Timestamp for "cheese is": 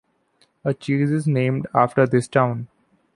0.73-1.27